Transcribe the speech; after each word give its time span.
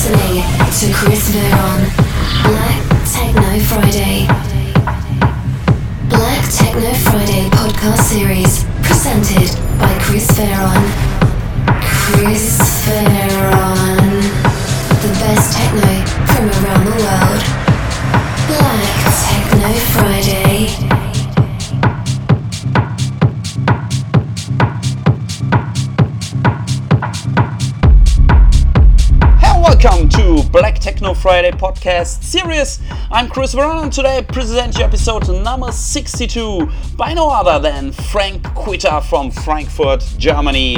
listening 0.00 0.42
to 0.80 0.96
Chris 0.96 1.30
Veron, 1.30 1.80
Black 2.44 2.80
Techno 3.04 3.58
Friday. 3.68 4.26
Black 6.08 6.44
Techno 6.50 6.92
Friday 6.94 7.50
podcast 7.50 8.04
series 8.04 8.64
presented 8.82 9.50
by 9.78 9.92
Chris 10.00 10.26
Veron. 10.28 10.82
Chris 11.82 12.58
Veron. 12.86 13.99
Podcast 31.52 32.22
series. 32.22 32.80
I'm 33.10 33.28
Chris 33.28 33.54
Veron 33.54 33.82
and 33.82 33.92
today 33.92 34.18
I 34.18 34.22
present 34.22 34.78
you 34.78 34.84
episode 34.84 35.28
number 35.42 35.72
62 35.72 36.68
by 36.96 37.14
no 37.14 37.28
other 37.30 37.58
than 37.58 37.92
Frank 37.92 38.42
Kvitta 38.42 39.02
from 39.02 39.30
Frankfurt, 39.30 40.02
Germany. 40.18 40.76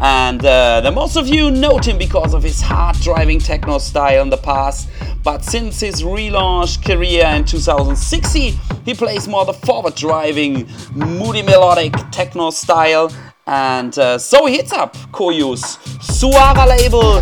And 0.00 0.44
uh, 0.44 0.80
the 0.80 0.90
most 0.90 1.16
of 1.16 1.28
you 1.28 1.50
know 1.50 1.78
him 1.78 1.98
because 1.98 2.34
of 2.34 2.42
his 2.42 2.60
hard 2.60 2.96
driving 3.00 3.38
techno 3.38 3.78
style 3.78 4.22
in 4.22 4.30
the 4.30 4.36
past. 4.36 4.88
But 5.22 5.44
since 5.44 5.80
his 5.80 6.02
relaunch 6.02 6.84
career 6.84 7.26
in 7.26 7.44
2016, 7.44 8.54
he 8.84 8.94
plays 8.94 9.28
more 9.28 9.44
the 9.44 9.52
forward 9.52 9.94
driving, 9.94 10.68
moody 10.94 11.42
melodic 11.42 11.94
techno 12.10 12.50
style. 12.50 13.12
And 13.46 13.98
uh, 13.98 14.18
so 14.18 14.46
he 14.46 14.56
hits 14.56 14.72
up 14.72 14.96
Coyu's 15.12 15.78
Suara 15.98 16.66
label 16.68 17.20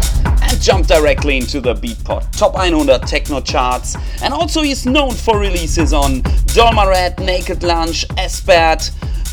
and 0.50 0.60
jump 0.60 0.86
directly 0.86 1.36
into 1.36 1.60
the 1.60 1.74
Beatport 1.74 2.30
Top 2.32 2.54
100 2.54 3.02
techno 3.06 3.40
charts. 3.40 3.96
And 4.22 4.34
also 4.34 4.62
he's 4.62 4.86
known 4.86 5.12
for 5.12 5.38
releases 5.38 5.92
on 5.92 6.22
dolmarad 6.54 7.18
Naked 7.24 7.62
Lunch, 7.62 8.04
Espert, 8.16 8.90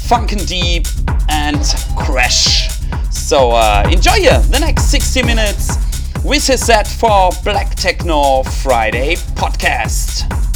Funkin' 0.08 0.48
Deep, 0.48 0.86
and 1.30 1.60
Crash. 1.98 2.70
So 3.12 3.52
uh, 3.52 3.90
enjoy 3.92 4.20
the 4.20 4.58
next 4.60 4.86
60 4.92 5.24
minutes 5.24 5.76
with 6.24 6.46
his 6.46 6.66
set 6.66 6.88
for 6.88 7.32
Black 7.44 7.76
Techno 7.76 8.44
Friday 8.44 9.16
podcast. 9.36 10.47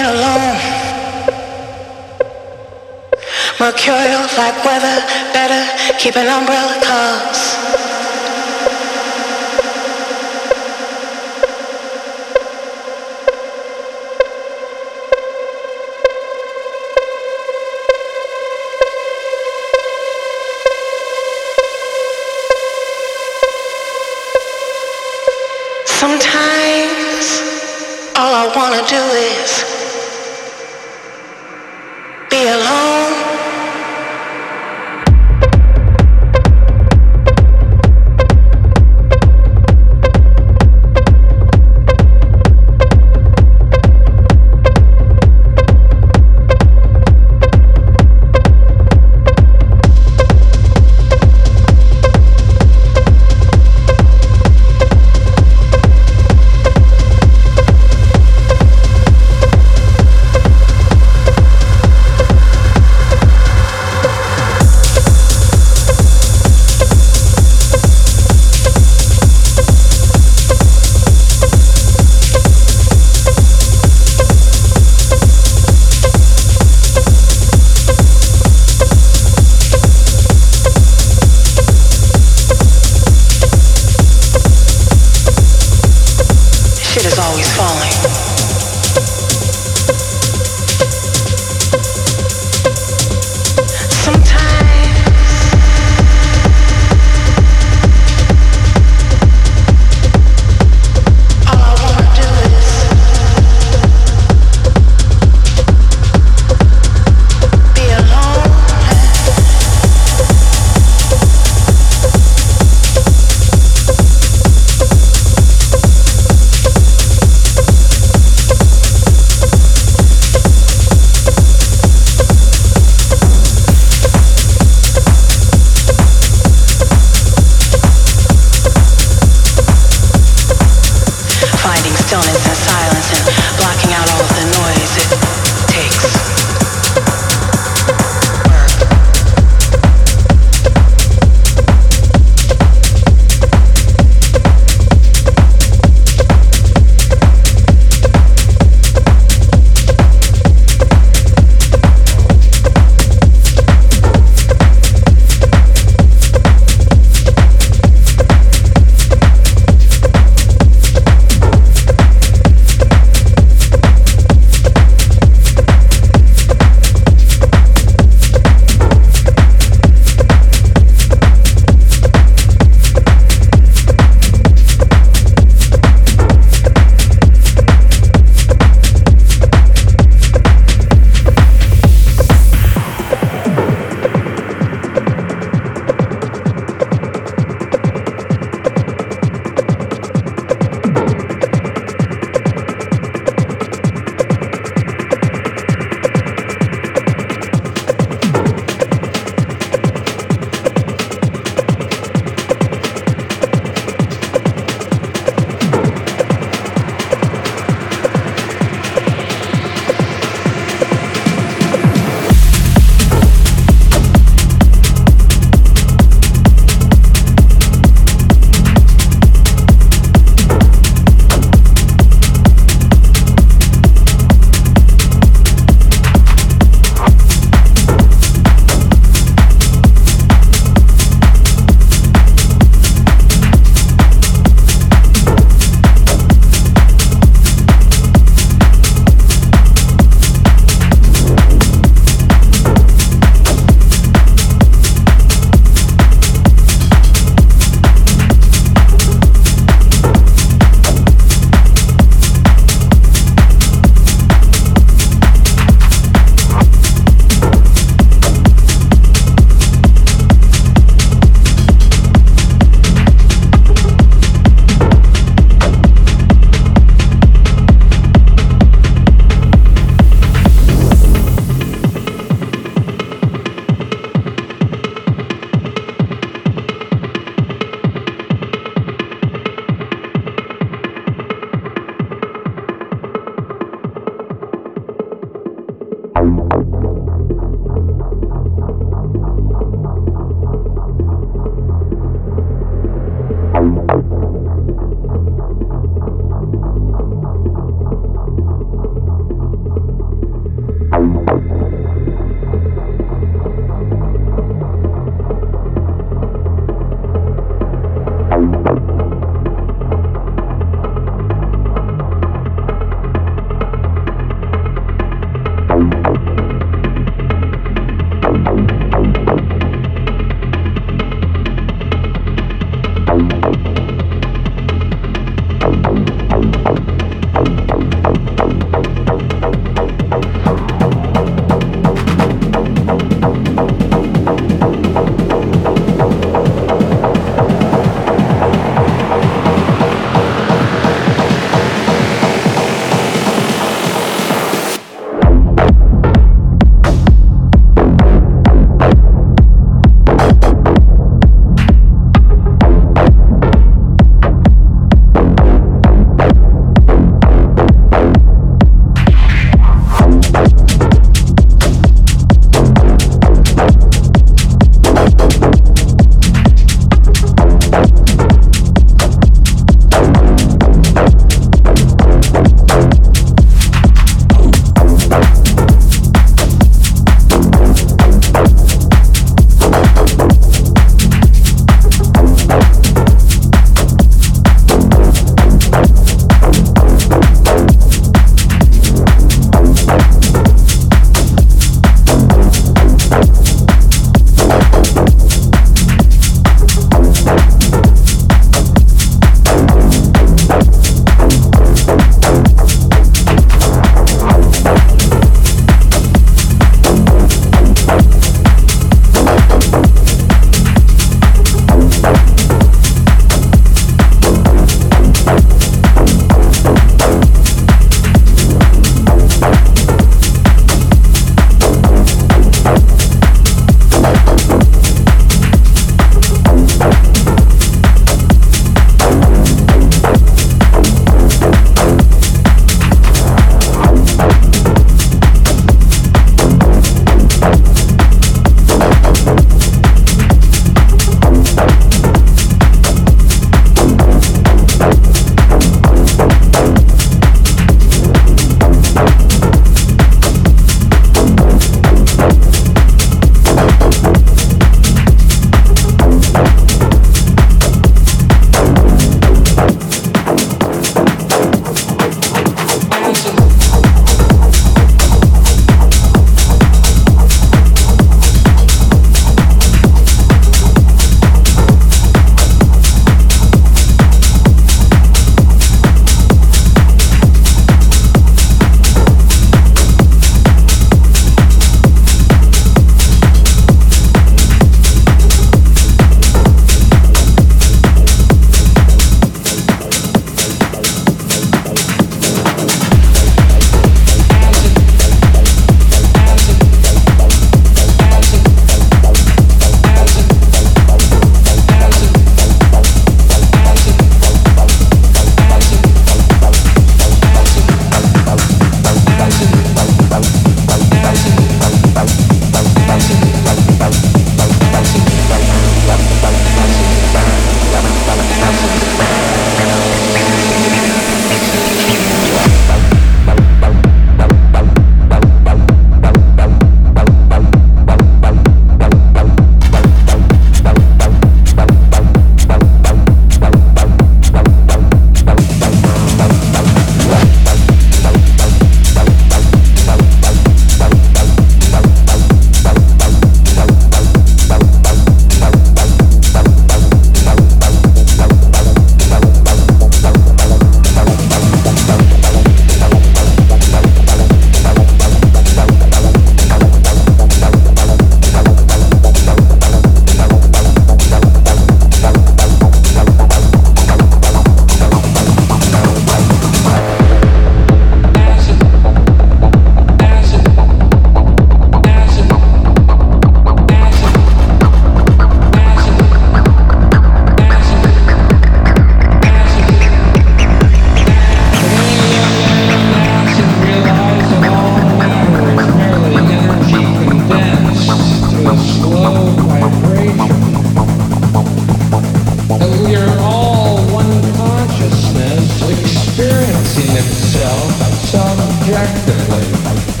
experiencing 596.21 596.97
itself 596.97 597.71
subjectively. 598.11 600.00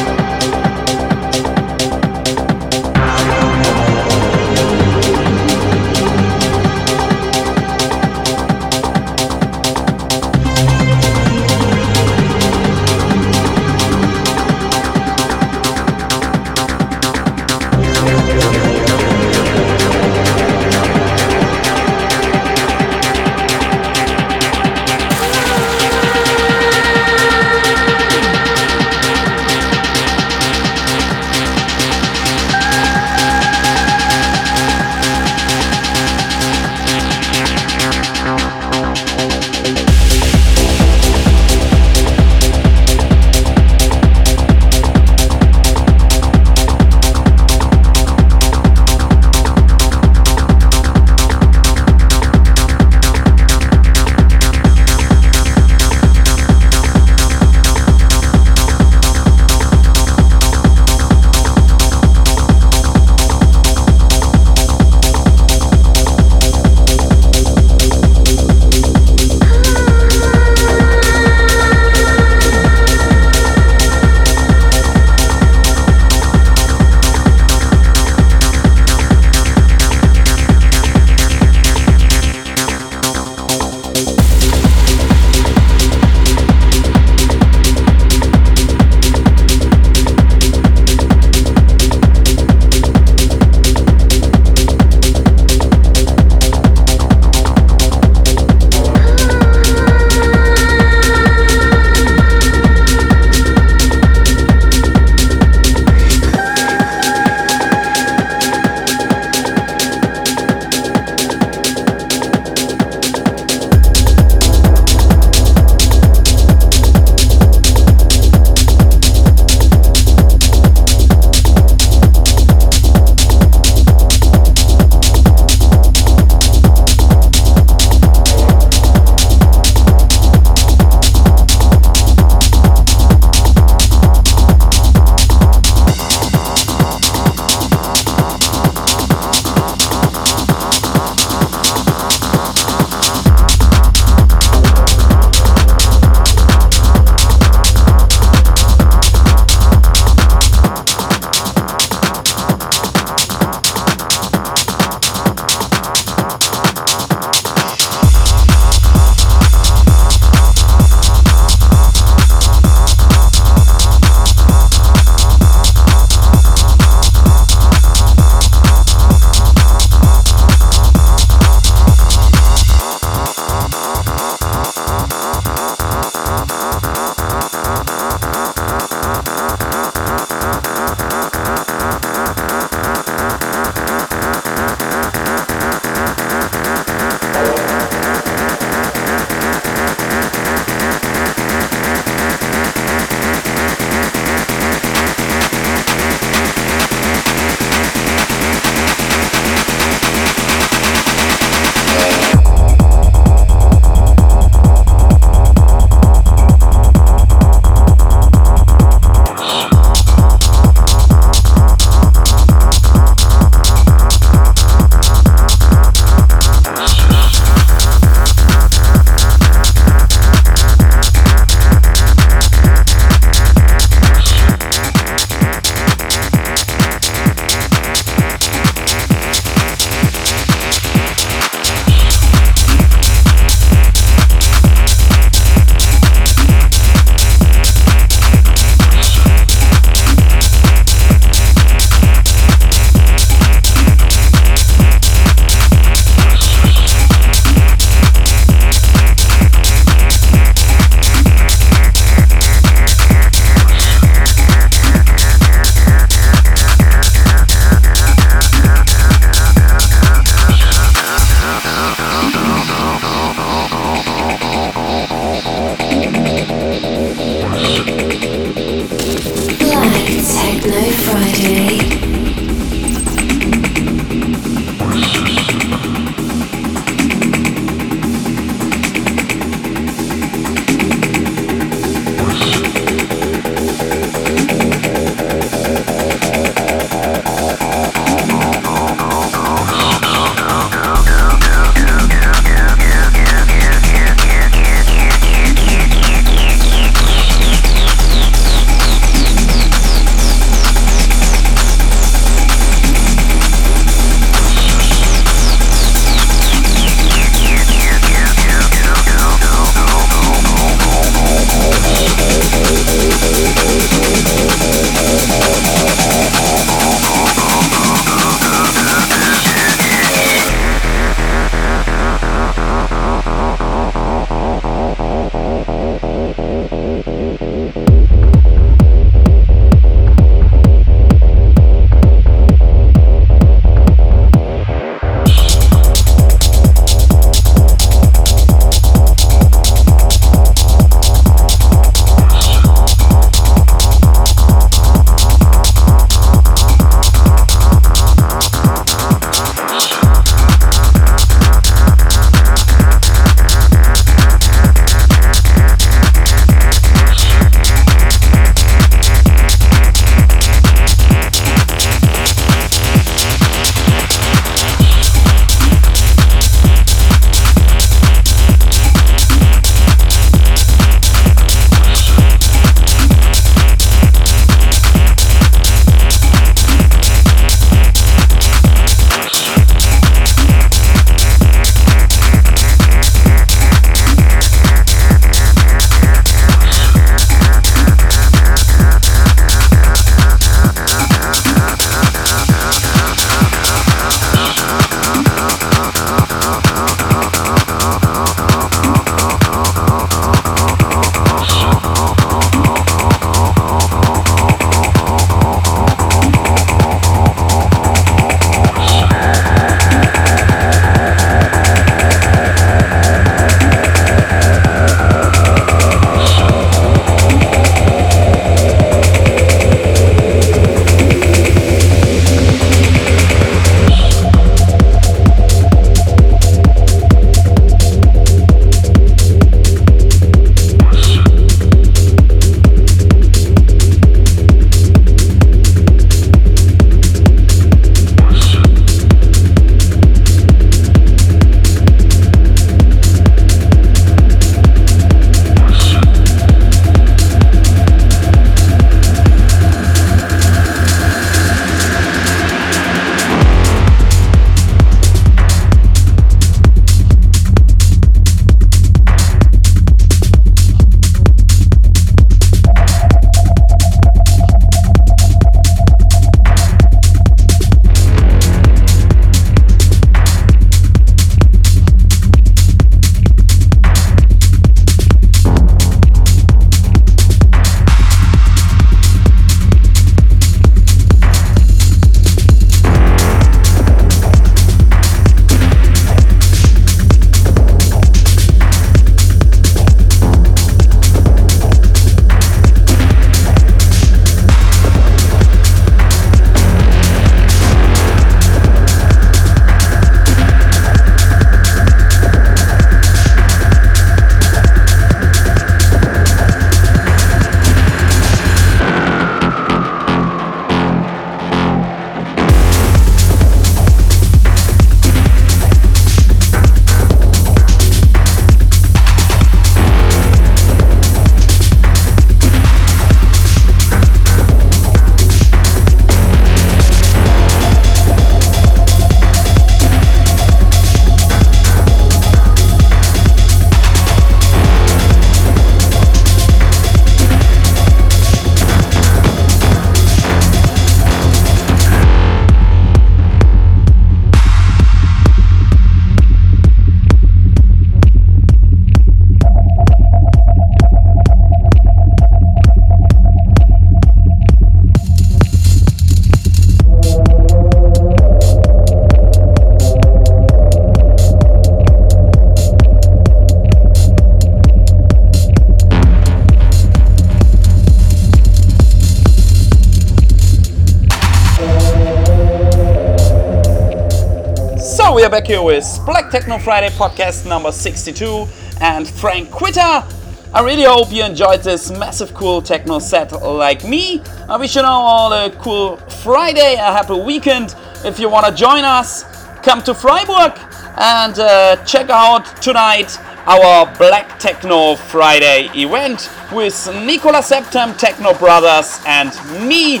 Back 575.32 575.46
here 575.46 575.62
with 575.62 575.98
Black 576.04 576.30
Techno 576.30 576.58
Friday 576.58 576.90
podcast 576.90 577.48
number 577.48 577.72
62 577.72 578.46
and 578.82 579.08
Frank 579.08 579.48
Kvitta. 579.48 580.04
I 580.52 580.62
really 580.62 580.82
hope 580.82 581.10
you 581.10 581.24
enjoyed 581.24 581.62
this 581.62 581.90
massive 581.90 582.34
cool 582.34 582.60
techno 582.60 582.98
set 582.98 583.32
like 583.32 583.82
me. 583.82 584.20
I 584.46 584.58
wish 584.58 584.76
you 584.76 584.82
all 584.82 585.32
a 585.32 585.48
cool 585.52 585.96
Friday, 586.22 586.74
a 586.74 586.92
happy 586.92 587.18
weekend. 587.18 587.74
If 588.04 588.18
you 588.18 588.28
want 588.28 588.44
to 588.44 588.52
join 588.52 588.84
us, 588.84 589.24
come 589.62 589.82
to 589.84 589.94
Freiburg 589.94 590.52
and 590.98 591.38
uh, 591.38 591.82
check 591.86 592.10
out 592.10 592.60
tonight 592.60 593.18
our 593.46 593.86
Black 593.96 594.38
Techno 594.38 594.96
Friday 594.96 595.70
event 595.74 596.28
with 596.52 596.94
Nicola 597.06 597.42
Septem, 597.42 597.94
Techno 597.94 598.34
Brothers, 598.34 599.00
and 599.06 599.32
me. 599.66 600.00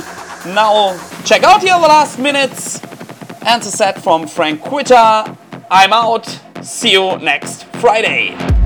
Now, 0.52 0.94
check 1.24 1.42
out 1.42 1.62
here 1.62 1.80
the 1.80 1.88
last 1.88 2.18
minutes 2.18 2.82
and 3.46 3.62
the 3.62 3.70
set 3.70 4.02
from 4.02 4.26
Frank 4.26 4.60
Kvitta. 4.62 5.36
I'm 5.70 5.92
out. 5.92 6.26
See 6.62 6.92
you 6.92 7.18
next 7.18 7.64
Friday. 7.80 8.61